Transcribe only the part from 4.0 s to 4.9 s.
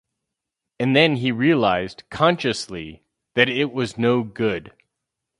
good.